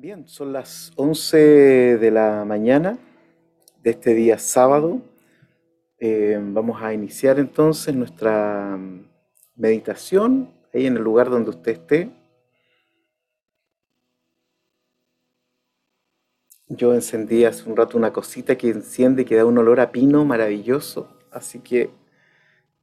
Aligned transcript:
Bien, 0.00 0.26
son 0.26 0.54
las 0.54 0.92
11 0.96 1.98
de 1.98 2.10
la 2.10 2.46
mañana 2.46 2.96
de 3.82 3.90
este 3.90 4.14
día 4.14 4.38
sábado. 4.38 5.02
Eh, 5.98 6.38
vamos 6.40 6.80
a 6.80 6.94
iniciar 6.94 7.38
entonces 7.38 7.94
nuestra 7.94 8.78
meditación 9.56 10.54
ahí 10.72 10.86
en 10.86 10.96
el 10.96 11.02
lugar 11.02 11.28
donde 11.28 11.50
usted 11.50 11.72
esté. 11.72 12.10
Yo 16.66 16.94
encendí 16.94 17.44
hace 17.44 17.68
un 17.68 17.76
rato 17.76 17.98
una 17.98 18.10
cosita 18.10 18.56
que 18.56 18.70
enciende 18.70 19.20
y 19.20 19.24
que 19.26 19.36
da 19.36 19.44
un 19.44 19.58
olor 19.58 19.80
a 19.80 19.92
pino 19.92 20.24
maravilloso, 20.24 21.14
así 21.30 21.58
que 21.58 21.90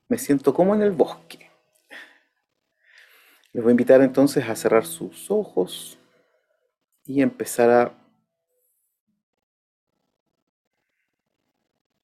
me 0.07 0.19
siento 0.19 0.53
como 0.53 0.75
en 0.75 0.83
el 0.83 0.91
bosque. 0.91 1.49
Les 3.53 3.63
voy 3.63 3.71
a 3.71 3.73
invitar 3.73 4.01
entonces 4.01 4.47
a 4.47 4.55
cerrar 4.55 4.85
sus 4.85 5.31
ojos 5.31 5.97
y 7.07 7.21
empezar 7.21 7.69
a 7.69 7.97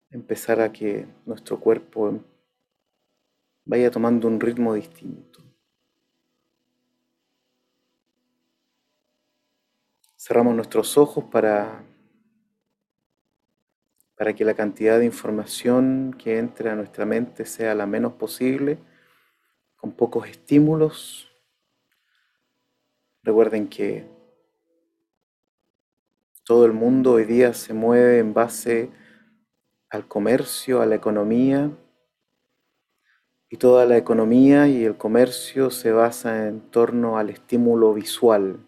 empezar 0.10 0.62
a 0.62 0.72
que 0.72 1.08
nuestro 1.26 1.60
cuerpo 1.60 2.24
vaya 3.66 3.92
tomando 3.92 4.28
un 4.28 4.40
ritmo 4.40 4.74
distinto. 4.76 5.42
Cerramos 10.16 10.56
nuestros 10.56 10.98
ojos 10.98 11.26
para, 11.26 11.84
para 14.16 14.34
que 14.34 14.46
la 14.46 14.54
cantidad 14.54 15.00
de 15.00 15.06
información 15.06 16.16
que 16.18 16.38
entre 16.38 16.70
a 16.70 16.76
nuestra 16.76 17.06
mente 17.06 17.46
sea 17.46 17.76
la 17.76 17.88
menos 17.88 18.14
posible, 18.14 18.78
con 19.76 19.92
pocos 19.92 20.30
estímulos. 20.30 21.30
Recuerden 23.24 23.68
que 23.68 24.13
todo 26.44 26.66
el 26.66 26.74
mundo 26.74 27.14
hoy 27.14 27.26
día 27.26 27.54
se 27.54 27.74
mueve 27.74 28.20
en 28.20 28.34
base 28.34 28.92
al 29.90 30.08
comercio, 30.08 30.82
a 30.82 30.86
la 30.86 30.96
economía, 30.96 31.72
y 33.50 33.58
toda 33.58 33.86
la 33.86 33.98
economía 33.98 34.68
y 34.68 34.84
el 34.84 34.98
comercio 34.98 35.70
se 35.70 35.92
basa 35.92 36.48
en 36.48 36.60
torno 36.72 37.18
al 37.18 37.30
estímulo 37.30 37.94
visual. 37.94 38.60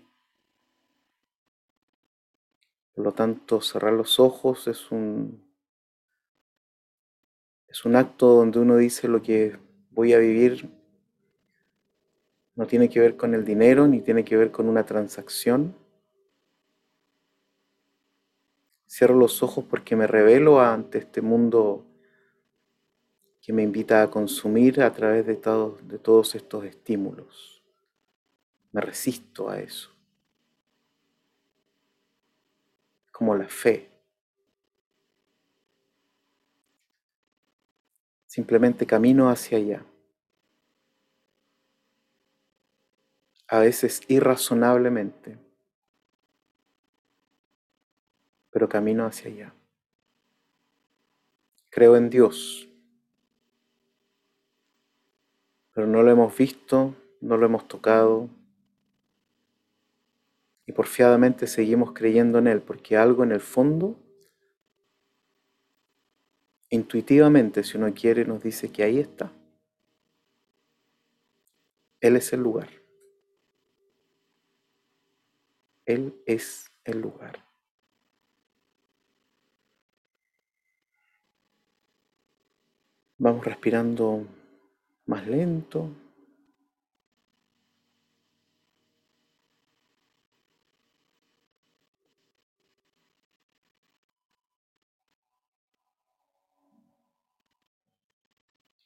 Por 2.94 3.04
lo 3.04 3.12
tanto, 3.12 3.62
cerrar 3.62 3.94
los 3.94 4.20
ojos 4.20 4.68
es 4.68 4.92
un, 4.92 5.44
es 7.68 7.84
un 7.84 7.96
acto 7.96 8.28
donde 8.28 8.60
uno 8.60 8.78
dice 8.78 9.08
lo 9.08 9.22
que 9.22 9.58
voy 9.90 10.14
a 10.14 10.20
vivir 10.20 10.70
no 12.56 12.68
tiene 12.68 12.88
que 12.88 13.02
ver 13.02 13.18
con 13.18 13.34
el 13.34 13.44
dinero 13.44 13.88
ni 13.88 14.00
tiene 14.00 14.24
que 14.24 14.38
ver 14.38 14.52
con 14.52 14.70
una 14.70 14.86
transacción 14.86 15.76
Cierro 18.88 19.16
los 19.16 19.42
ojos 19.44 19.66
porque 19.66 19.96
me 19.96 20.08
revelo 20.08 20.62
ante 20.62 21.00
este 21.00 21.22
mundo 21.22 21.86
que 23.42 23.54
me 23.54 23.62
invita 23.62 24.02
a 24.02 24.10
consumir 24.10 24.82
a 24.82 24.92
través 24.92 25.26
de, 25.26 25.36
de 25.36 26.00
todos 26.00 26.34
estos 26.34 26.66
estímulos. 26.66 27.64
Me 28.72 28.82
resisto 28.82 29.50
a 29.50 29.60
eso. 29.60 29.92
Como 33.12 33.36
la 33.36 33.48
fe. 33.48 33.90
Simplemente 38.26 38.86
camino 38.86 39.30
hacia 39.30 39.60
allá. 39.60 39.86
A 43.48 43.60
veces 43.60 44.02
irrazonablemente. 44.08 45.45
Pero 48.56 48.70
camino 48.70 49.06
hacia 49.06 49.30
allá. 49.30 49.54
Creo 51.70 51.98
en 51.98 52.10
Dios, 52.10 52.70
pero 55.74 55.88
no 55.88 56.02
lo 56.02 56.10
hemos 56.10 56.38
visto, 56.38 56.96
no 57.20 57.36
lo 57.36 57.48
hemos 57.48 57.68
tocado 57.68 58.30
y 60.66 60.72
porfiadamente 60.72 61.48
seguimos 61.48 61.92
creyendo 61.92 62.40
en 62.40 62.48
Él 62.48 62.62
porque 62.62 62.96
algo 62.96 63.26
en 63.26 63.34
el 63.34 63.42
fondo, 63.42 63.98
intuitivamente, 66.70 67.62
si 67.62 67.78
uno 67.78 67.94
quiere, 67.94 68.24
nos 68.24 68.42
dice 68.42 68.72
que 68.72 68.84
ahí 68.84 69.00
está. 69.00 69.34
Él 72.00 72.16
es 72.16 72.32
el 72.32 72.40
lugar. 72.40 72.70
Él 75.86 76.16
es 76.26 76.72
el 76.86 77.02
lugar. 77.02 77.45
Vamos 83.18 83.46
respirando 83.46 84.28
más 85.06 85.26
lento. 85.26 85.90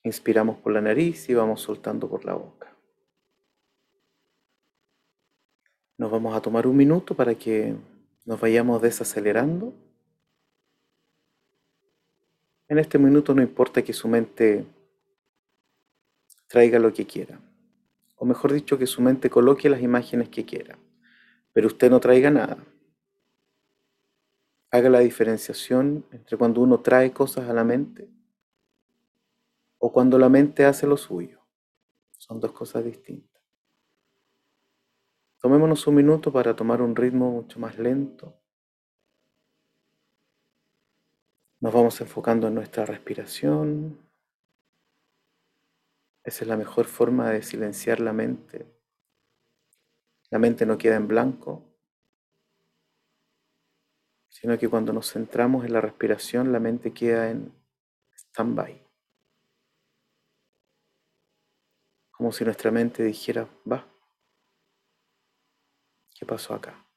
Inspiramos 0.03 0.57
por 0.57 0.73
la 0.73 0.81
nariz 0.81 1.28
y 1.29 1.34
vamos 1.34 1.62
soltando 1.62 2.07
por 2.07 2.23
la 2.23 2.34
boca. 2.34 2.75
Nos 5.97 6.12
vamos 6.12 6.35
a 6.35 6.41
tomar 6.41 6.66
un 6.68 6.78
minuto 6.78 7.16
para 7.16 7.35
que 7.35 7.75
nos 8.25 8.39
vayamos 8.39 8.81
desacelerando. 8.81 9.73
En 12.69 12.78
este 12.78 13.00
minuto 13.00 13.34
no 13.34 13.41
importa 13.41 13.81
que 13.81 13.94
su 13.94 14.07
mente 14.07 14.63
traiga 16.47 16.78
lo 16.78 16.94
que 16.94 17.07
quiera, 17.07 17.41
o 18.16 18.25
mejor 18.25 18.53
dicho, 18.53 18.78
que 18.78 18.85
su 18.85 19.02
mente 19.02 19.28
coloque 19.28 19.69
las 19.69 19.81
imágenes 19.81 20.30
que 20.30 20.46
quiera, 20.46 20.78
pero 21.52 21.66
usted 21.66 21.90
no 21.90 22.00
traiga 22.00 22.30
nada. 22.30 22.63
Haga 24.69 24.88
la 24.88 25.00
diferenciación 25.00 26.06
entre 26.12 26.38
cuando 26.38 26.62
uno 26.62 26.80
trae 26.80 27.12
cosas 27.12 27.50
a 27.50 27.53
la 27.53 27.63
mente 27.63 28.07
o 29.80 29.91
cuando 29.91 30.19
la 30.19 30.30
mente 30.30 30.63
hace 30.63 30.86
lo 30.86 30.96
suyo. 30.96 31.40
Son 32.19 32.40
dos 32.40 32.51
cosas 32.51 32.86
distintas. 32.86 33.41
Tomémonos 35.40 35.88
un 35.88 35.96
minuto 35.96 36.31
para 36.31 36.56
tomar 36.56 36.84
un 36.84 36.96
ritmo 36.96 37.31
mucho 37.31 37.59
más 37.59 37.80
lento 37.80 38.38
Nos 41.62 41.74
vamos 41.74 42.00
enfocando 42.00 42.47
en 42.47 42.56
nuestra 42.56 42.86
respiración. 42.86 44.00
Esa 46.24 46.44
es 46.44 46.47
la 46.47 46.56
mejor 46.56 46.86
forma 46.86 47.31
de 47.31 47.44
silenciar 47.44 48.00
la 48.00 48.14
mente. 48.14 48.66
La 50.30 50.40
mente 50.40 50.66
no 50.66 50.78
queda 50.78 50.96
en 50.96 51.08
blanco, 51.08 51.66
sino 54.30 54.58
que 54.58 54.69
cuando 54.69 54.94
nos 54.94 55.12
centramos 55.12 55.66
en 55.66 55.74
la 55.74 55.81
respiración, 55.81 56.53
la 56.53 56.62
mente 56.62 56.94
queda 56.94 57.30
en 57.30 57.52
stand-by. 58.16 58.81
Como 62.12 62.31
si 62.31 62.46
nuestra 62.46 62.72
mente 62.72 63.03
dijera, 63.03 63.50
va, 63.69 63.86
¿qué 66.16 66.25
pasó 66.25 66.53
acá? 66.53 66.88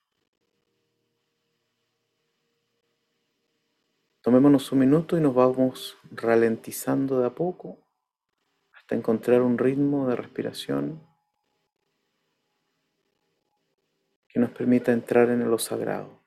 Tomémonos 4.32 4.72
un 4.72 4.78
minuto 4.78 5.18
y 5.18 5.20
nos 5.20 5.34
vamos 5.34 5.98
ralentizando 6.10 7.20
de 7.20 7.26
a 7.26 7.34
poco 7.34 7.76
hasta 8.72 8.94
encontrar 8.94 9.42
un 9.42 9.58
ritmo 9.58 10.08
de 10.08 10.16
respiración 10.16 11.06
que 14.26 14.40
nos 14.40 14.50
permita 14.52 14.90
entrar 14.90 15.28
en 15.28 15.50
lo 15.50 15.58
sagrado. 15.58 16.21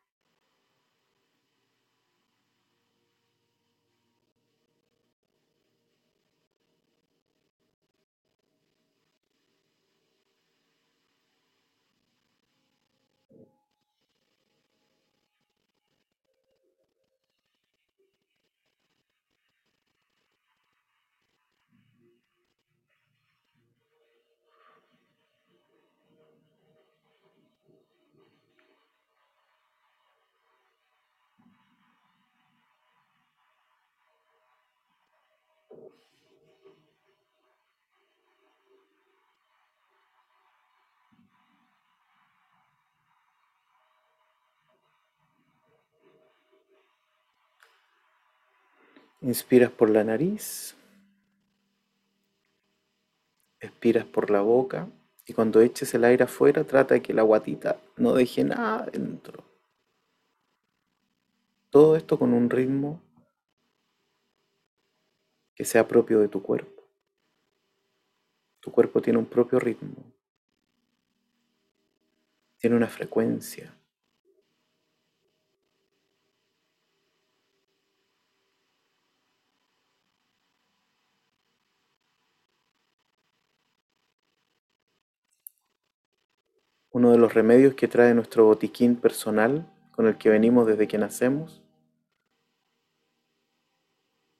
Inspiras 49.26 49.72
por 49.72 49.90
la 49.90 50.04
nariz, 50.04 50.76
expiras 53.60 54.06
por 54.06 54.30
la 54.30 54.42
boca 54.42 54.88
y 55.26 55.34
cuando 55.34 55.62
eches 55.62 55.92
el 55.96 56.04
aire 56.04 56.26
afuera 56.26 56.64
trata 56.64 56.94
de 56.94 57.02
que 57.02 57.12
la 57.12 57.24
guatita 57.24 57.80
no 57.98 58.14
deje 58.14 58.44
nada 58.44 58.86
dentro. 58.86 59.44
Todo 61.72 61.96
esto 61.96 62.20
con 62.20 62.34
un 62.34 62.52
ritmo 62.52 63.02
que 65.56 65.66
sea 65.66 65.88
propio 65.88 66.20
de 66.20 66.28
tu 66.28 66.44
cuerpo. 66.44 66.84
Tu 68.60 68.72
cuerpo 68.72 69.02
tiene 69.02 69.18
un 69.18 69.26
propio 69.26 69.60
ritmo, 69.60 70.04
tiene 72.60 72.76
una 72.76 72.88
frecuencia. 72.88 73.74
Uno 86.96 87.12
de 87.12 87.18
los 87.18 87.34
remedios 87.34 87.74
que 87.74 87.90
trae 87.90 88.14
nuestro 88.14 88.46
botiquín 88.46 88.96
personal 88.96 89.70
con 89.92 90.08
el 90.08 90.18
que 90.18 90.30
venimos 90.30 90.66
desde 90.66 90.88
que 90.88 90.98
nacemos 90.98 91.62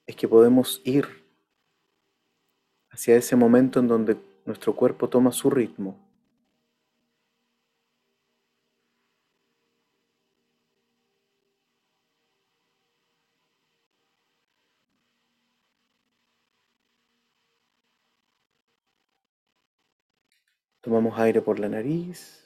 es 0.06 0.16
que 0.16 0.26
podemos 0.26 0.80
ir 0.82 1.06
hacia 2.88 3.14
ese 3.14 3.36
momento 3.36 3.78
en 3.78 3.88
donde 3.88 4.16
nuestro 4.46 4.74
cuerpo 4.74 5.06
toma 5.06 5.32
su 5.32 5.50
ritmo. 5.50 5.98
Tomamos 20.80 21.18
aire 21.18 21.42
por 21.42 21.58
la 21.58 21.68
nariz. 21.68 22.45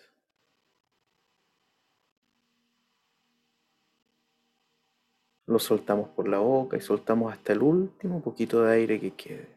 Lo 5.50 5.58
soltamos 5.58 6.08
por 6.10 6.28
la 6.28 6.38
boca 6.38 6.76
y 6.76 6.80
soltamos 6.80 7.32
hasta 7.32 7.52
el 7.52 7.60
último 7.60 8.22
poquito 8.22 8.62
de 8.62 8.72
aire 8.72 9.00
que 9.00 9.16
quede. 9.16 9.48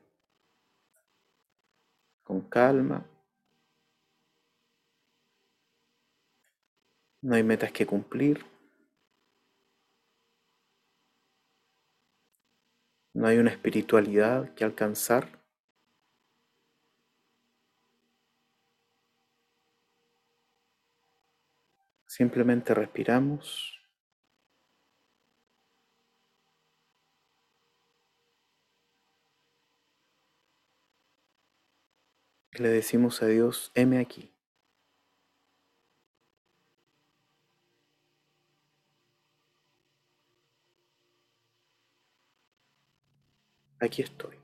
Con 2.24 2.42
calma. 2.50 3.06
No 7.22 7.36
hay 7.36 7.44
metas 7.44 7.72
que 7.72 7.86
cumplir. 7.86 8.44
No 13.14 13.28
hay 13.28 13.38
una 13.38 13.52
espiritualidad 13.52 14.52
que 14.56 14.64
alcanzar. 14.64 15.44
Simplemente 22.08 22.74
respiramos. 22.74 23.83
Le 32.60 32.70
decimos 32.70 33.24
a 33.24 33.28
Dios, 33.28 33.72
heme 33.74 33.98
aquí. 33.98 34.32
Aquí 43.80 44.02
estoy. 44.02 44.43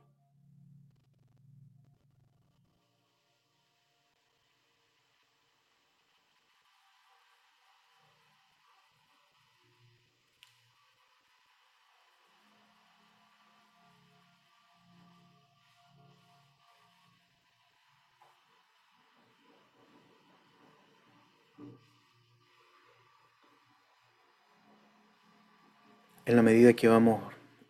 En 26.30 26.36
la 26.36 26.44
medida 26.44 26.74
que 26.74 26.88
vamos 26.88 27.24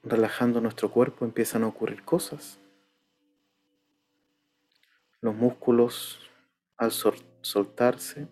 relajando 0.03 0.59
nuestro 0.59 0.91
cuerpo 0.91 1.23
empiezan 1.23 1.63
a 1.63 1.67
ocurrir 1.67 2.03
cosas. 2.03 2.59
Los 5.21 5.33
músculos 5.33 6.19
al 6.75 6.91
soltarse 6.91 8.27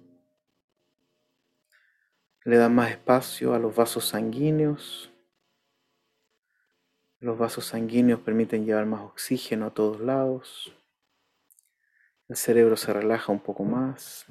le 2.44 2.58
dan 2.58 2.76
más 2.76 2.92
espacio 2.92 3.54
a 3.54 3.60
los 3.60 3.74
vasos 3.74 4.04
sanguíneos. 4.04 5.10
Los 7.22 7.38
vasos 7.38 7.64
sanguíneos 7.64 8.20
permiten 8.20 8.66
llevar 8.66 8.86
más 8.86 9.04
oxígeno 9.04 9.68
a 9.68 9.74
todos 9.74 10.02
lados. 10.02 10.74
El 12.28 12.36
cerebro 12.36 12.76
se 12.76 12.92
relaja 12.92 13.32
un 13.32 13.40
poco 13.40 13.64
más. 13.64 14.26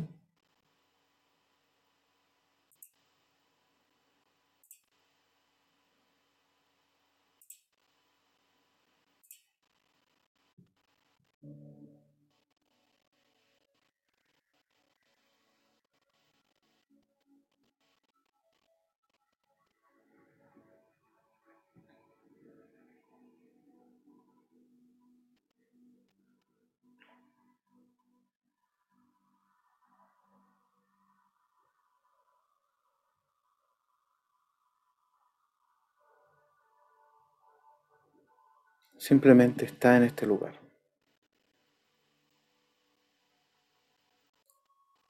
Simplemente 38.98 39.64
está 39.66 39.96
en 39.96 40.04
este 40.04 40.26
lugar. 40.26 40.60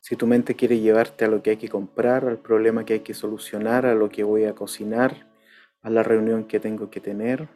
Si 0.01 0.15
tu 0.15 0.27
mente 0.27 0.55
quiere 0.55 0.79
llevarte 0.79 1.25
a 1.25 1.29
lo 1.29 1.43
que 1.43 1.51
hay 1.51 1.57
que 1.57 1.69
comprar, 1.69 2.27
al 2.27 2.39
problema 2.39 2.85
que 2.85 2.93
hay 2.93 3.01
que 3.01 3.15
solucionar, 3.15 3.87
a 3.87 3.95
lo 3.95 4.09
que 4.09 4.23
voy 4.23 4.45
a 4.45 4.55
cocinar, 4.55 5.27
a 5.83 5.91
la 5.91 6.03
reunión 6.03 6.47
que 6.47 6.61
tengo 6.61 6.91
que 6.91 7.01
tener, 7.01 7.49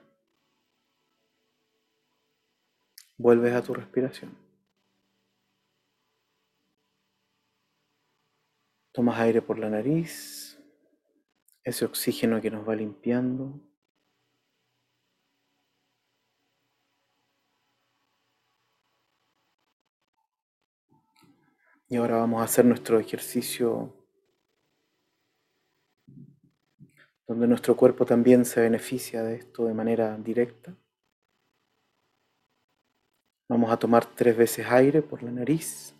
vuelves 3.17 3.55
a 3.55 3.63
tu 3.63 3.75
respiración. 3.75 4.37
Tomas 8.93 9.21
aire 9.21 9.43
por 9.43 9.59
la 9.59 9.71
nariz, 9.71 10.59
ese 11.63 11.85
oxígeno 11.85 12.41
que 12.41 12.51
nos 12.51 12.69
va 12.69 12.75
limpiando. 12.75 13.61
Y 21.93 21.97
ahora 21.97 22.19
vamos 22.19 22.41
a 22.41 22.45
hacer 22.45 22.65
nuestro 22.65 23.01
ejercicio 23.01 23.93
donde 27.27 27.49
nuestro 27.49 27.77
cuerpo 27.77 28.07
también 28.07 28.45
se 28.45 28.61
beneficia 28.61 29.25
de 29.25 29.35
esto 29.35 29.65
de 29.65 29.75
manera 29.75 30.17
directa. 30.17 30.73
Vamos 33.49 33.73
a 33.73 33.77
tomar 33.77 34.07
tres 34.07 34.37
veces 34.37 34.67
aire 34.69 35.03
por 35.03 35.25
la 35.25 35.33
nariz. 35.33 35.93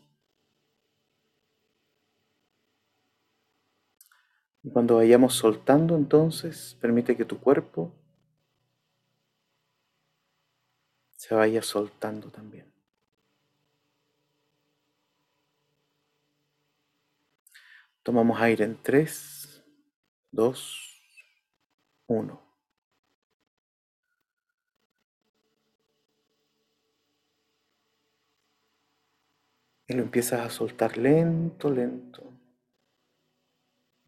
Y 4.63 4.71
cuando 4.71 4.97
vayamos 4.97 5.35
soltando, 5.35 5.97
entonces, 5.97 6.79
permite 6.81 7.17
que 7.17 7.25
tu 7.25 7.41
cuerpo 7.41 7.93
se 11.17 11.35
vaya 11.35 11.63
soltando 11.63 12.31
también. 12.31 12.70
Tomamos 18.11 18.41
aire 18.41 18.65
en 18.65 18.77
3, 18.83 19.63
2, 20.33 21.03
1. 22.09 22.43
Y 29.87 29.93
lo 29.95 30.03
empiezas 30.03 30.41
a 30.41 30.51
soltar 30.51 30.99
lento, 30.99 31.71
lento. 31.71 32.25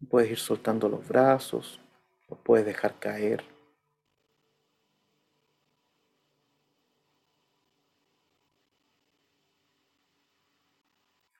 Puedes 0.09 0.31
ir 0.31 0.37
soltando 0.37 0.89
los 0.89 1.07
brazos, 1.07 1.79
los 2.27 2.37
puedes 2.39 2.65
dejar 2.65 2.99
caer. 2.99 3.52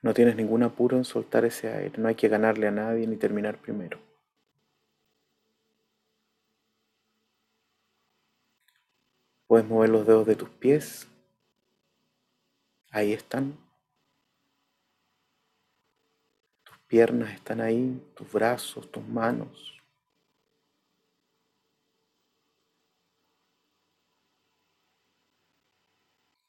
No 0.03 0.13
tienes 0.13 0.36
ningún 0.36 0.63
apuro 0.63 0.98
en 0.98 1.05
soltar 1.05 1.45
ese 1.45 1.69
aire, 1.69 1.98
no 1.98 2.10
hay 2.10 2.15
que 2.15 2.27
ganarle 2.27 2.67
a 2.67 2.72
nadie 2.72 3.07
ni 3.07 3.15
terminar 3.15 3.57
primero. 3.57 4.00
Puedes 9.48 9.65
mover 9.65 9.89
los 9.89 10.05
dedos 10.05 10.27
de 10.27 10.36
tus 10.36 10.50
pies. 10.50 11.07
Ahí 12.91 13.13
están. 13.13 13.57
Tus 16.65 16.77
piernas 16.88 17.33
están 17.33 17.62
ahí, 17.62 18.03
tus 18.13 18.29
brazos, 18.29 18.91
tus 18.91 19.07
manos. 19.07 19.81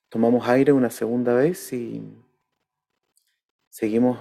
Tomamos 0.09 0.49
aire 0.49 0.73
una 0.73 0.91
segunda 0.91 1.35
vez 1.35 1.73
y 1.73 2.24
seguimos 3.75 4.21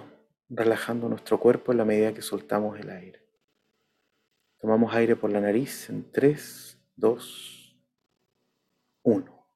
relajando 0.50 1.08
nuestro 1.08 1.40
cuerpo 1.40 1.72
en 1.72 1.78
la 1.78 1.86
medida 1.86 2.12
que 2.12 2.24
soltamos 2.24 2.80
el 2.80 2.90
aire. 2.90 3.22
Tomamos 4.58 4.96
aire 4.96 5.16
por 5.16 5.32
la 5.32 5.42
nariz 5.42 5.92
en 5.92 6.12
3, 6.12 6.80
2, 6.96 7.78
1. 9.04 9.48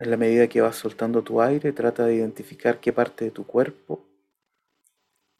En 0.00 0.10
la 0.10 0.16
medida 0.18 0.46
que 0.46 0.60
vas 0.60 0.76
soltando 0.76 1.24
tu 1.24 1.40
aire, 1.40 1.72
trata 1.72 2.04
de 2.04 2.16
identificar 2.16 2.80
qué 2.80 2.92
parte 2.92 3.24
de 3.24 3.30
tu 3.30 3.46
cuerpo 3.46 4.06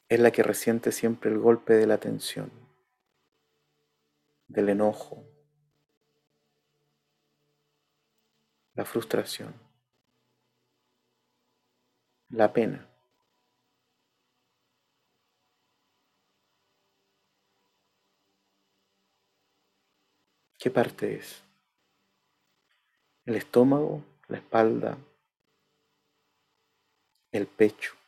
es 0.08 0.18
la 0.18 0.30
que 0.30 0.42
resiente 0.42 0.92
siempre 0.92 1.30
el 1.30 1.38
golpe 1.38 1.74
de 1.74 1.86
la 1.86 1.98
tensión, 1.98 2.50
del 4.46 4.70
enojo, 4.70 5.37
la 8.78 8.84
frustración, 8.84 9.52
la 12.30 12.52
pena. 12.52 12.88
¿Qué 20.56 20.70
parte 20.70 21.16
es? 21.16 21.42
¿El 23.24 23.34
estómago, 23.34 24.04
la 24.28 24.36
espalda, 24.36 24.96
el 27.32 27.48
pecho? 27.48 27.98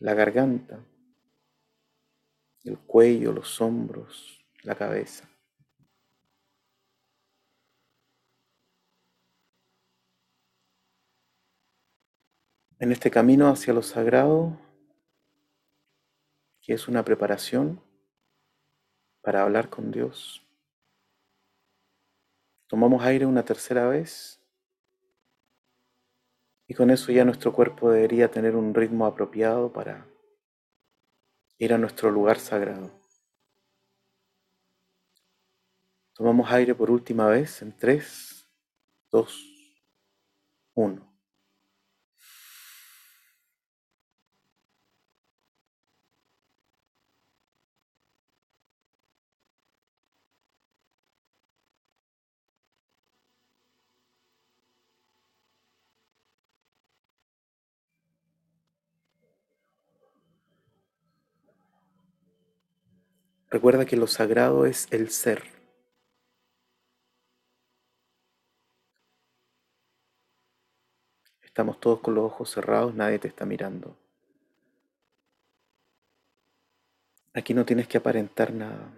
la 0.00 0.12
garganta, 0.12 0.78
el 2.64 2.78
cuello, 2.78 3.32
los 3.32 3.58
hombros, 3.62 4.44
la 4.62 4.74
cabeza. 4.74 5.33
En 12.80 12.90
este 12.90 13.08
camino 13.08 13.48
hacia 13.48 13.72
lo 13.72 13.82
sagrado, 13.82 14.58
que 16.60 16.74
es 16.74 16.88
una 16.88 17.04
preparación 17.04 17.80
para 19.22 19.42
hablar 19.42 19.70
con 19.70 19.92
Dios, 19.92 20.44
tomamos 22.66 23.04
aire 23.04 23.26
una 23.26 23.44
tercera 23.44 23.86
vez 23.86 24.40
y 26.66 26.74
con 26.74 26.90
eso 26.90 27.12
ya 27.12 27.24
nuestro 27.24 27.52
cuerpo 27.52 27.92
debería 27.92 28.28
tener 28.28 28.56
un 28.56 28.74
ritmo 28.74 29.06
apropiado 29.06 29.72
para 29.72 30.08
ir 31.58 31.72
a 31.72 31.78
nuestro 31.78 32.10
lugar 32.10 32.40
sagrado. 32.40 32.90
Tomamos 36.12 36.50
aire 36.50 36.74
por 36.74 36.90
última 36.90 37.28
vez 37.28 37.62
en 37.62 37.76
3, 37.76 38.48
2, 39.12 39.74
1. 40.74 41.13
Recuerda 63.54 63.86
que 63.86 63.96
lo 63.96 64.08
sagrado 64.08 64.66
es 64.66 64.88
el 64.90 65.10
ser. 65.10 65.44
Estamos 71.40 71.78
todos 71.78 72.00
con 72.00 72.16
los 72.16 72.24
ojos 72.24 72.50
cerrados, 72.50 72.96
nadie 72.96 73.20
te 73.20 73.28
está 73.28 73.46
mirando. 73.46 73.96
Aquí 77.32 77.54
no 77.54 77.64
tienes 77.64 77.86
que 77.86 77.98
aparentar 77.98 78.52
nada. 78.52 78.90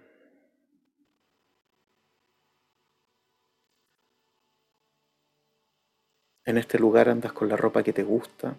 En 6.46 6.56
este 6.56 6.78
lugar 6.78 7.10
andas 7.10 7.34
con 7.34 7.50
la 7.50 7.58
ropa 7.58 7.82
que 7.82 7.92
te 7.92 8.04
gusta, 8.04 8.56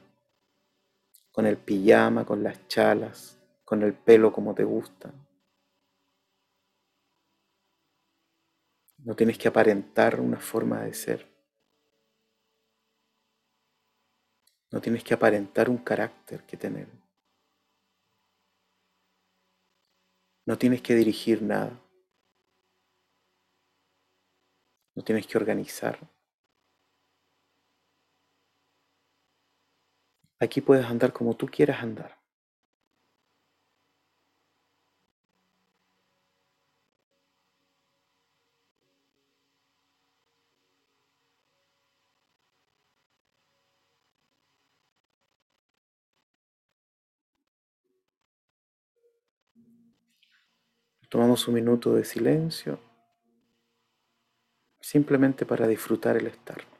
con 1.31 1.47
el 1.47 1.57
pijama, 1.57 2.23
con 2.23 2.43
las 2.43 2.67
chalas, 2.67 3.39
con 3.65 3.81
el 3.81 3.95
pelo 3.95 4.31
como 4.31 4.53
te 4.53 4.63
gusta. 4.63 5.11
No 9.07 9.15
tienes 9.15 9.37
que 9.37 9.47
aparentar 9.47 10.19
una 10.19 10.37
forma 10.37 10.81
de 10.81 10.93
ser. 10.93 11.25
No 14.69 14.81
tienes 14.81 15.01
que 15.05 15.13
aparentar 15.13 15.69
un 15.69 15.77
carácter 15.77 16.43
que 16.43 16.57
tener. 16.57 16.89
No 20.45 20.57
tienes 20.57 20.81
que 20.81 20.93
dirigir 20.93 21.41
nada. 21.41 21.79
No 24.93 25.03
tienes 25.05 25.25
que 25.25 25.37
organizar. 25.37 25.97
Aquí 30.37 30.59
puedes 30.59 30.85
andar 30.85 31.13
como 31.13 31.33
tú 31.37 31.47
quieras 31.47 31.81
andar. 31.81 32.26
Tomamos 51.09 51.47
un 51.47 51.53
minuto 51.53 51.93
de 51.93 52.03
silencio 52.03 52.79
simplemente 54.81 55.45
para 55.45 55.67
disfrutar 55.67 56.17
el 56.17 56.27
estar. 56.27 56.76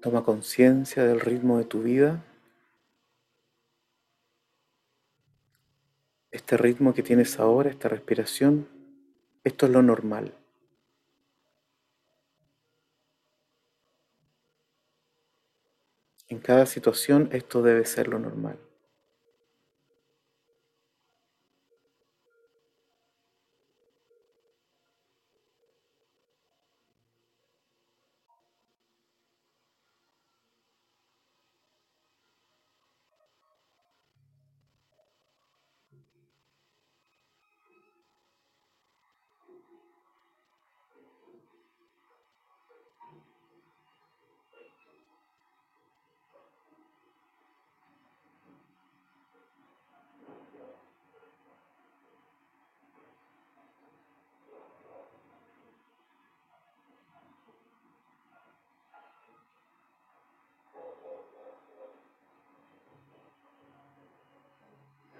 Toma 0.00 0.22
conciencia 0.22 1.04
del 1.04 1.20
ritmo 1.20 1.58
de 1.58 1.64
tu 1.64 1.82
vida. 1.82 2.24
Este 6.30 6.56
ritmo 6.56 6.94
que 6.94 7.02
tienes 7.02 7.40
ahora, 7.40 7.70
esta 7.70 7.88
respiración, 7.88 8.68
esto 9.42 9.66
es 9.66 9.72
lo 9.72 9.82
normal. 9.82 10.34
En 16.28 16.38
cada 16.38 16.66
situación 16.66 17.30
esto 17.32 17.62
debe 17.62 17.84
ser 17.86 18.08
lo 18.08 18.18
normal. 18.18 18.58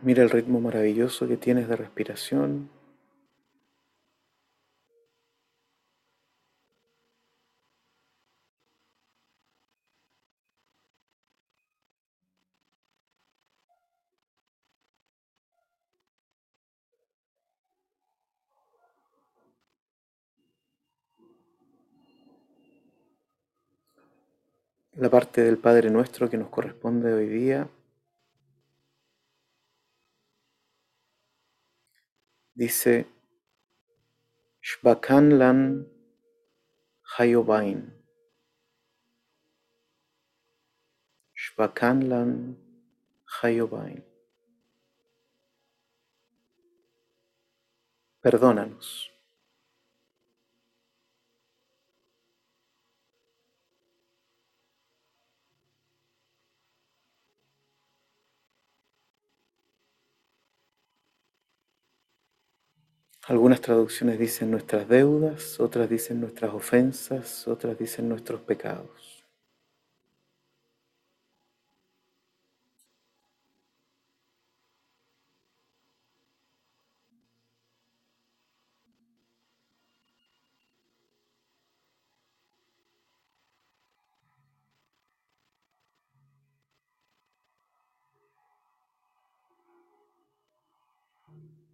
Mira 0.08 0.22
el 0.22 0.30
ritmo 0.30 0.58
maravilloso 0.58 1.28
que 1.28 1.36
tienes 1.36 1.68
de 1.68 1.76
respiración. 1.76 2.70
La 24.94 25.10
parte 25.10 25.42
del 25.42 25.58
Padre 25.58 25.90
Nuestro 25.90 26.30
que 26.30 26.38
nos 26.38 26.48
corresponde 26.48 27.12
hoy 27.12 27.26
día 27.26 27.68
dice 32.58 33.06
Shvakanlan 34.60 35.86
Hayobain. 37.16 37.94
Shvakanlan 41.32 42.56
Hayobain. 43.40 44.02
Perdónanos. 48.20 49.17
Algunas 63.28 63.61
traducciones 63.61 64.18
dicen 64.18 64.50
nuestras 64.50 64.88
deudas, 64.88 65.61
otras 65.61 65.90
dicen 65.90 66.18
nuestras 66.18 66.54
ofensas, 66.54 67.47
otras 67.47 67.78
dicen 67.78 68.08
nuestros 68.08 68.40
pecados. 68.40 69.23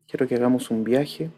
Quiero 0.09 0.27
que 0.27 0.35
hagamos 0.35 0.71
un 0.71 0.83
viaje 0.83 1.31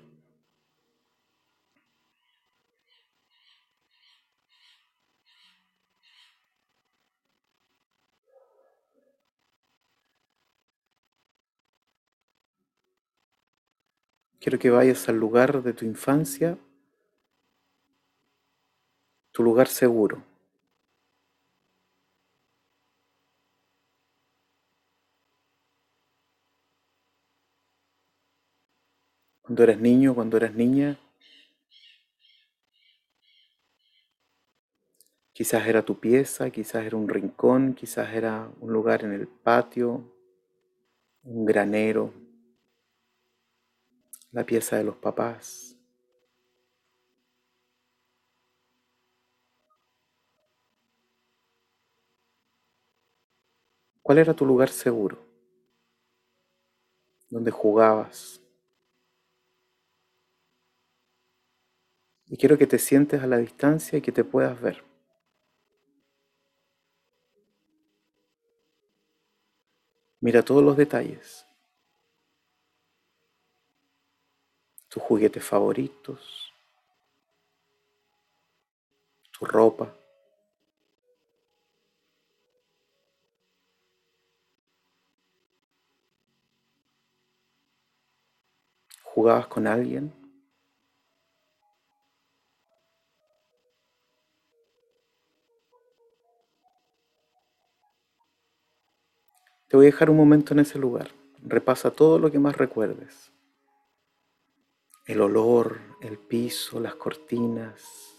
Quiero 14.46 14.60
que 14.60 14.70
vayas 14.70 15.08
al 15.08 15.16
lugar 15.16 15.60
de 15.64 15.72
tu 15.72 15.84
infancia, 15.84 16.56
tu 19.32 19.42
lugar 19.42 19.66
seguro. 19.66 20.22
Cuando 29.42 29.64
eres 29.64 29.80
niño, 29.80 30.14
cuando 30.14 30.36
eres 30.36 30.54
niña, 30.54 30.96
quizás 35.32 35.66
era 35.66 35.84
tu 35.84 35.98
pieza, 35.98 36.50
quizás 36.50 36.86
era 36.86 36.96
un 36.96 37.08
rincón, 37.08 37.74
quizás 37.74 38.14
era 38.14 38.48
un 38.60 38.72
lugar 38.72 39.02
en 39.02 39.12
el 39.12 39.26
patio, 39.26 40.04
un 41.24 41.44
granero, 41.44 42.25
la 44.36 44.44
pieza 44.44 44.76
de 44.76 44.84
los 44.84 44.96
papás. 44.96 45.74
¿Cuál 54.02 54.18
era 54.18 54.34
tu 54.34 54.44
lugar 54.44 54.68
seguro? 54.68 55.16
Donde 57.30 57.50
jugabas. 57.50 58.42
Y 62.26 62.36
quiero 62.36 62.58
que 62.58 62.66
te 62.66 62.78
sientes 62.78 63.22
a 63.22 63.26
la 63.26 63.38
distancia 63.38 63.96
y 63.96 64.02
que 64.02 64.12
te 64.12 64.22
puedas 64.22 64.60
ver. 64.60 64.84
Mira 70.20 70.42
todos 70.42 70.62
los 70.62 70.76
detalles. 70.76 71.45
Tus 74.96 75.02
juguetes 75.02 75.44
favoritos, 75.44 76.54
tu 79.30 79.44
ropa. 79.44 79.94
¿Jugabas 89.02 89.46
con 89.48 89.66
alguien? 89.66 90.14
Te 99.68 99.76
voy 99.76 99.84
a 99.84 99.90
dejar 99.90 100.08
un 100.08 100.16
momento 100.16 100.54
en 100.54 100.60
ese 100.60 100.78
lugar. 100.78 101.10
Repasa 101.42 101.90
todo 101.90 102.18
lo 102.18 102.30
que 102.30 102.38
más 102.38 102.56
recuerdes 102.56 103.35
el 105.06 105.20
olor, 105.20 105.80
el 106.00 106.18
piso, 106.18 106.80
las 106.80 106.96
cortinas, 106.96 108.16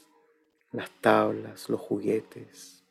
las 0.71 0.89
tablas, 1.01 1.69
los 1.69 1.81
juguetes. 1.81 2.85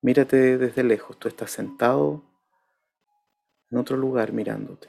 Mírate 0.00 0.58
desde 0.58 0.82
lejos, 0.82 1.18
tú 1.18 1.28
estás 1.28 1.50
sentado 1.50 2.22
en 3.70 3.78
otro 3.78 3.96
lugar 3.96 4.32
mirándote. 4.32 4.88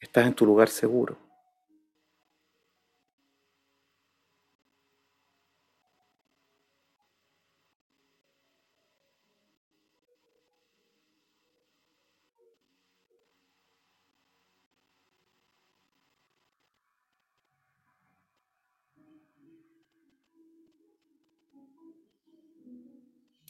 Estás 0.00 0.26
en 0.26 0.34
tu 0.34 0.46
lugar 0.46 0.68
seguro. 0.68 1.27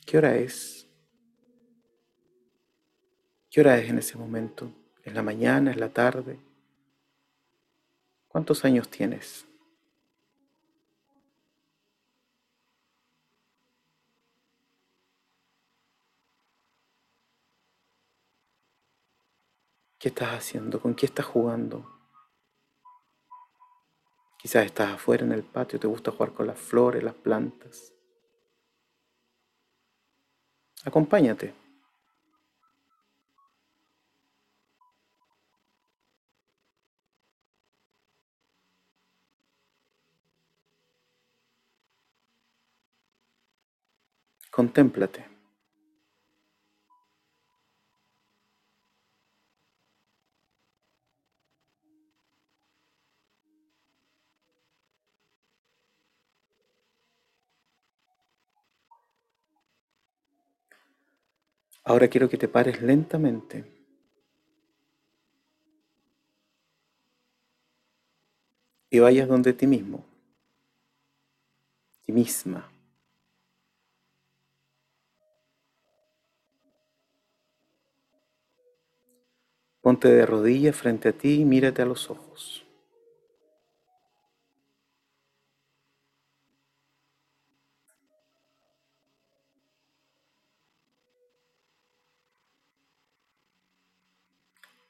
¿Qué 0.08 0.16
hora 0.16 0.36
es? 0.36 0.88
¿Qué 3.50 3.60
hora 3.60 3.76
es 3.76 3.90
en 3.90 3.98
ese 3.98 4.16
momento? 4.16 4.72
¿Es 5.04 5.12
la 5.12 5.22
mañana? 5.22 5.70
¿Es 5.70 5.76
la 5.76 5.90
tarde? 5.90 6.40
¿Cuántos 8.26 8.64
años 8.64 8.88
tienes? 8.88 9.46
¿Qué 19.98 20.08
estás 20.08 20.30
haciendo? 20.30 20.80
¿Con 20.80 20.94
qué 20.94 21.04
estás 21.04 21.26
jugando? 21.26 21.84
Quizás 24.38 24.64
estás 24.64 24.94
afuera 24.94 25.26
en 25.26 25.32
el 25.32 25.42
patio, 25.42 25.78
te 25.78 25.86
gusta 25.86 26.12
jugar 26.12 26.32
con 26.32 26.46
las 26.46 26.58
flores, 26.58 27.02
las 27.02 27.12
plantas. 27.12 27.97
Acompáñate. 30.84 31.54
Contémplate. 44.50 45.27
Ahora 61.88 62.08
quiero 62.08 62.28
que 62.28 62.36
te 62.36 62.48
pares 62.48 62.82
lentamente. 62.82 63.64
Y 68.90 68.98
vayas 68.98 69.26
donde 69.26 69.54
ti 69.54 69.66
mismo, 69.66 70.04
ti 72.04 72.12
misma. 72.12 72.70
Ponte 79.80 80.08
de 80.08 80.26
rodillas 80.26 80.76
frente 80.76 81.08
a 81.08 81.12
ti 81.12 81.40
y 81.40 81.44
mírate 81.46 81.80
a 81.80 81.86
los 81.86 82.10
ojos. 82.10 82.67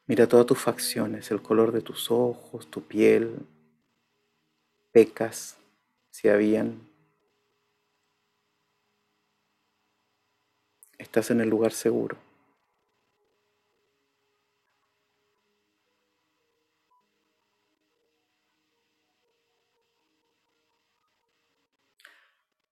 Mira 0.08 0.26
todas 0.26 0.46
tus 0.46 0.58
facciones, 0.58 1.30
el 1.30 1.42
color 1.42 1.70
de 1.70 1.82
tus 1.82 2.10
ojos, 2.10 2.66
tu 2.70 2.80
piel, 2.80 3.46
pecas, 4.90 5.58
si 6.10 6.30
habían. 6.30 6.80
Estás 10.96 11.30
en 11.30 11.42
el 11.42 11.50
lugar 11.50 11.72
seguro. 11.72 12.16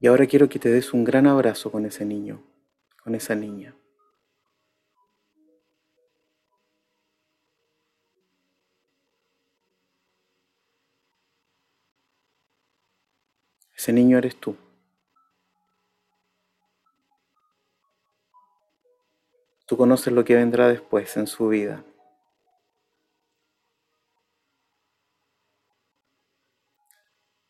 Y 0.01 0.07
ahora 0.07 0.27
quiero 0.27 0.49
que 0.49 0.59
te 0.59 0.71
des 0.71 0.95
un 0.95 1.05
gran 1.05 1.27
abrazo 1.27 1.71
con 1.71 1.85
ese 1.85 2.07
niño, 2.07 2.43
con 3.05 3.15
esa 3.15 3.35
niña. 3.35 3.75
Ese 13.87 13.93
niño 13.93 14.19
eres 14.19 14.35
tú. 14.35 14.57
Tú 19.65 19.77
conoces 19.77 20.13
lo 20.13 20.25
que 20.25 20.35
vendrá 20.35 20.67
después 20.67 21.17
en 21.17 21.29
su 21.29 21.47
vida. 21.47 21.85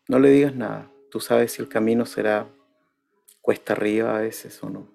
No 0.08 0.18
le 0.18 0.28
digas 0.28 0.54
nada. 0.54 0.90
Tú 1.10 1.20
sabes 1.20 1.52
si 1.52 1.62
el 1.62 1.70
camino 1.70 2.04
será 2.04 2.46
cuesta 3.40 3.72
arriba 3.72 4.14
a 4.14 4.20
veces 4.20 4.62
o 4.62 4.68
no. 4.68 4.86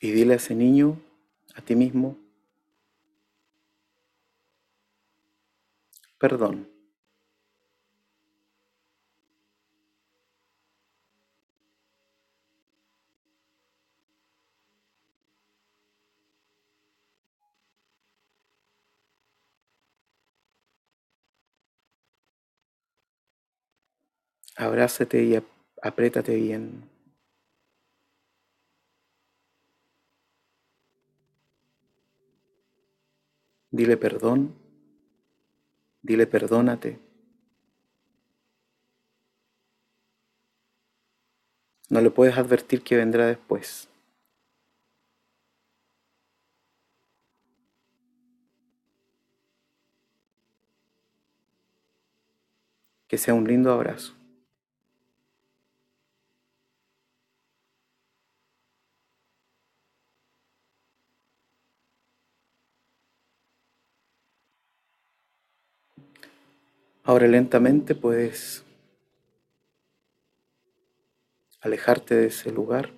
Y 0.00 0.12
dile 0.12 0.32
a 0.32 0.36
ese 0.36 0.54
niño 0.54 0.98
a 1.54 1.60
ti 1.62 1.74
mismo, 1.74 2.16
perdón. 6.18 6.66
Abrázate 24.56 25.22
y 25.22 25.40
apriétate 25.80 26.34
bien. 26.34 26.90
Dile 33.74 33.96
perdón. 33.96 34.54
Dile 36.00 36.28
perdónate. 36.28 37.00
No 41.88 42.00
le 42.00 42.12
puedes 42.12 42.38
advertir 42.38 42.84
que 42.84 42.96
vendrá 42.96 43.26
después. 43.26 43.88
Que 53.08 53.18
sea 53.18 53.34
un 53.34 53.48
lindo 53.48 53.72
abrazo. 53.72 54.14
Ahora 67.06 67.26
lentamente 67.26 67.94
puedes 67.94 68.64
alejarte 71.60 72.14
de 72.14 72.28
ese 72.28 72.50
lugar. 72.50 72.92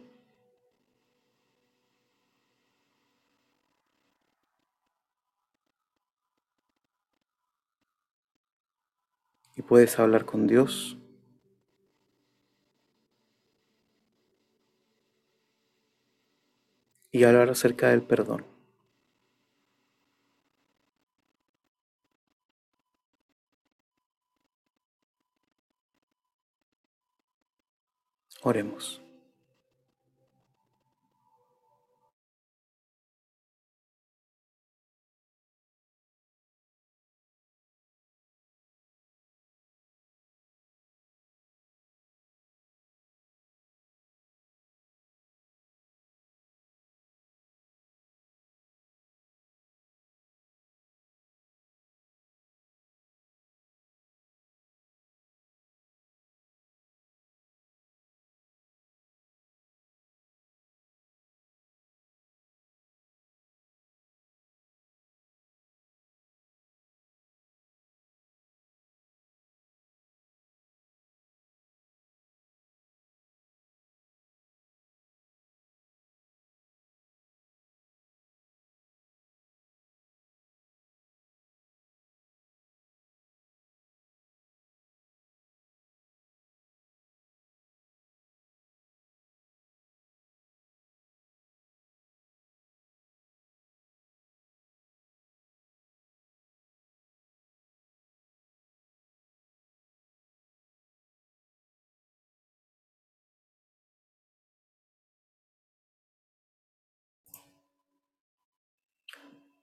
Y 9.56 9.62
puedes 9.62 9.98
hablar 9.98 10.24
con 10.24 10.46
Dios. 10.46 10.96
Y 17.10 17.24
hablar 17.24 17.50
acerca 17.50 17.88
del 17.88 18.02
perdón. 18.02 18.55
Oremos. 28.46 29.05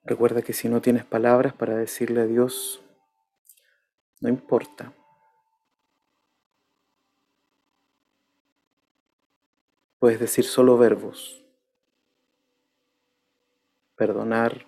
Recuerda 0.05 0.41
que 0.41 0.53
si 0.53 0.67
no 0.67 0.81
tienes 0.81 1.05
palabras 1.05 1.53
para 1.53 1.75
decirle 1.75 2.21
a 2.21 2.25
Dios, 2.25 2.81
no 4.19 4.27
importa. 4.27 4.93
Puedes 9.97 10.19
decir 10.19 10.43
solo 10.43 10.77
verbos. 10.77 11.41
Perdonar, 13.95 14.67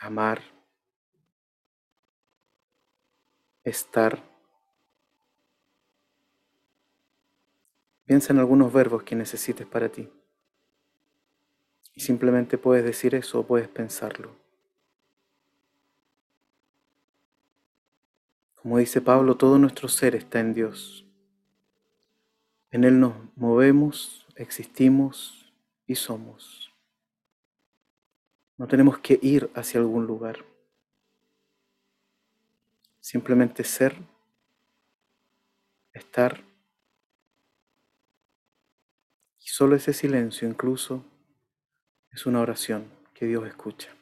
amar, 0.00 0.42
estar. 3.62 4.20
Piensa 8.04 8.32
en 8.32 8.40
algunos 8.40 8.72
verbos 8.72 9.04
que 9.04 9.14
necesites 9.14 9.66
para 9.66 9.88
ti. 9.88 10.10
Y 11.98 12.00
simplemente 12.00 12.58
puedes 12.58 12.84
decir 12.84 13.16
eso 13.16 13.40
o 13.40 13.42
puedes 13.44 13.66
pensarlo. 13.66 14.30
Como 18.54 18.78
dice 18.78 19.00
Pablo, 19.00 19.36
todo 19.36 19.58
nuestro 19.58 19.88
ser 19.88 20.14
está 20.14 20.38
en 20.38 20.54
Dios. 20.54 21.04
En 22.70 22.84
Él 22.84 23.00
nos 23.00 23.14
movemos, 23.34 24.28
existimos 24.36 25.52
y 25.88 25.96
somos. 25.96 26.72
No 28.58 28.68
tenemos 28.68 28.98
que 28.98 29.18
ir 29.20 29.50
hacia 29.56 29.80
algún 29.80 30.06
lugar. 30.06 30.44
Simplemente 33.00 33.64
ser, 33.64 33.96
estar. 35.92 36.44
Y 39.40 39.48
solo 39.48 39.74
ese 39.74 39.92
silencio 39.92 40.48
incluso 40.48 41.04
es 42.18 42.26
una 42.26 42.40
oración 42.40 42.86
que 43.14 43.26
Dios 43.26 43.46
escucha. 43.46 43.97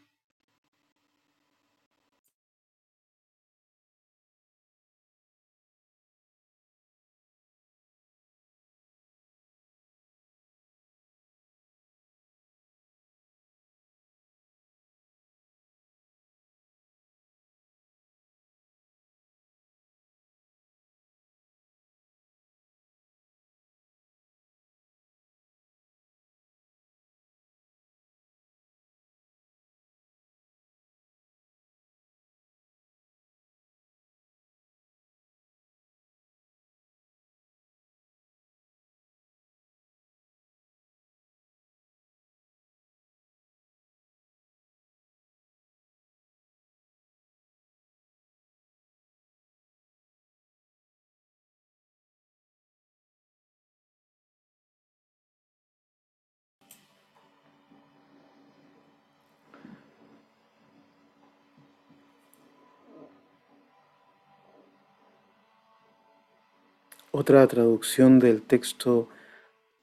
Otra 67.19 67.47
traducción 67.47 68.19
del 68.19 68.43
texto 68.43 69.09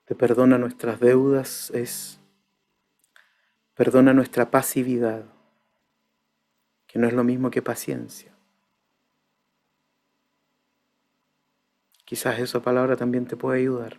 de 0.08 0.14
perdona 0.14 0.60
nuestras 0.60 1.00
deudas 1.00 1.72
es 1.72 2.20
perdona 3.74 4.14
nuestra 4.14 4.52
pasividad, 4.52 5.26
que 6.86 7.00
no 7.00 7.08
es 7.08 7.14
lo 7.14 7.24
mismo 7.24 7.50
que 7.50 7.64
paciencia. 7.64 8.32
Quizás 12.06 12.38
esa 12.38 12.62
palabra 12.62 12.98
también 12.98 13.26
te 13.26 13.36
puede 13.36 13.62
ayudar. 13.62 13.98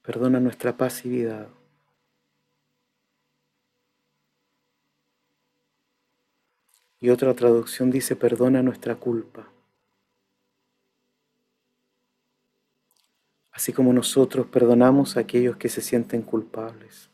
Perdona 0.00 0.40
nuestra 0.40 0.74
pasividad. 0.74 1.48
Y 6.98 7.10
otra 7.10 7.34
traducción 7.34 7.90
dice, 7.90 8.16
perdona 8.16 8.62
nuestra 8.62 8.96
culpa. 8.96 9.50
Así 13.56 13.72
como 13.72 13.90
nosotros 13.90 14.46
perdonamos 14.48 15.16
a 15.16 15.20
aquellos 15.20 15.56
que 15.56 15.70
se 15.70 15.80
sienten 15.80 16.20
culpables. 16.20 17.10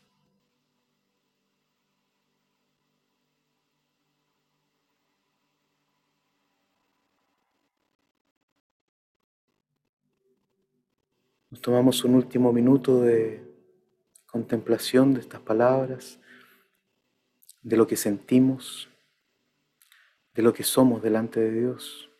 Nos 11.49 11.61
tomamos 11.61 12.03
un 12.03 12.15
último 12.15 12.51
minuto 12.51 13.01
de 13.01 13.41
contemplación 14.25 15.13
de 15.13 15.21
estas 15.21 15.39
palabras, 15.39 16.19
de 17.61 17.77
lo 17.77 17.87
que 17.87 17.95
sentimos, 17.95 18.89
de 20.33 20.41
lo 20.41 20.53
que 20.53 20.63
somos 20.63 21.01
delante 21.01 21.39
de 21.39 21.51
Dios. 21.51 22.12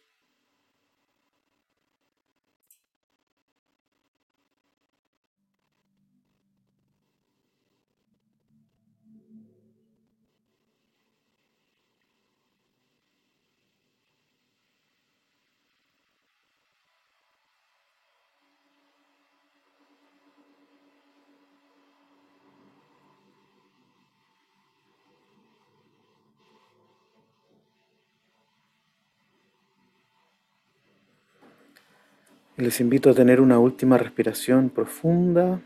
Les 32.63 32.79
invito 32.79 33.09
a 33.09 33.13
tener 33.13 33.41
una 33.41 33.59
última 33.59 33.97
respiración 33.97 34.69
profunda 34.69 35.61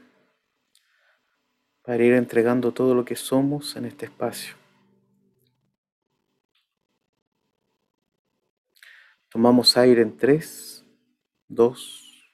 para 1.84 2.04
ir 2.04 2.14
entregando 2.14 2.74
todo 2.74 2.96
lo 2.96 3.06
que 3.06 3.16
somos 3.16 3.76
en 3.76 3.86
este 3.86 4.08
espacio. 4.08 4.56
Tomamos 9.30 9.78
aire 9.78 10.02
en 10.02 10.18
3, 10.18 10.84
2, 11.50 12.32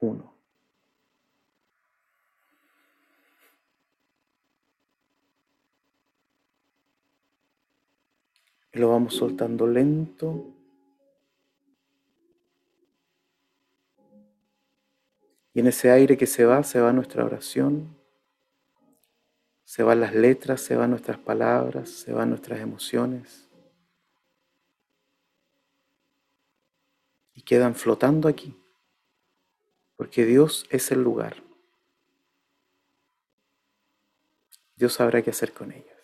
1. 0.00 0.34
Y 8.74 8.78
lo 8.78 8.90
vamos 8.90 9.14
soltando 9.14 9.66
lento 9.66 10.59
Y 15.52 15.60
en 15.60 15.66
ese 15.66 15.90
aire 15.90 16.16
que 16.16 16.26
se 16.26 16.44
va, 16.44 16.62
se 16.62 16.80
va 16.80 16.92
nuestra 16.92 17.24
oración, 17.24 17.96
se 19.64 19.82
van 19.82 20.00
las 20.00 20.14
letras, 20.14 20.60
se 20.60 20.76
van 20.76 20.90
nuestras 20.90 21.18
palabras, 21.18 21.90
se 21.90 22.12
van 22.12 22.30
nuestras 22.30 22.60
emociones. 22.60 23.48
Y 27.34 27.42
quedan 27.42 27.74
flotando 27.74 28.28
aquí, 28.28 28.56
porque 29.96 30.24
Dios 30.24 30.66
es 30.70 30.90
el 30.90 31.02
lugar. 31.02 31.42
Dios 34.76 34.94
sabrá 34.94 35.22
qué 35.22 35.30
hacer 35.30 35.52
con 35.52 35.72
ellos. 35.72 35.99